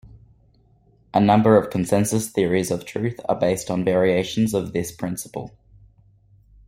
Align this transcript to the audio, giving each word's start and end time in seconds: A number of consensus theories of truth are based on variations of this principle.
A 1.13 1.19
number 1.19 1.55
of 1.55 1.69
consensus 1.69 2.27
theories 2.27 2.71
of 2.71 2.85
truth 2.87 3.19
are 3.29 3.39
based 3.39 3.69
on 3.69 3.83
variations 3.85 4.55
of 4.55 4.73
this 4.73 4.91
principle. 4.91 5.51